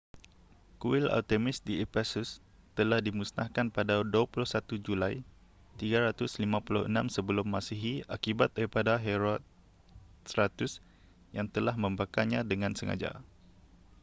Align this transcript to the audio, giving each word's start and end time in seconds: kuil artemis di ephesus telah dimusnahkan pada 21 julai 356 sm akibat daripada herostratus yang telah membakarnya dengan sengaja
kuil 0.81 1.05
artemis 1.19 1.57
di 1.67 1.73
ephesus 1.85 2.29
telah 2.77 2.97
dimusnahkan 3.07 3.67
pada 3.77 3.95
21 4.01 4.49
julai 4.85 5.15
356 5.77 6.89
sm 7.13 7.31
akibat 8.15 8.49
daripada 8.57 8.93
herostratus 9.05 10.71
yang 11.37 11.45
telah 11.55 11.75
membakarnya 11.83 12.39
dengan 12.51 12.73
sengaja 12.79 13.11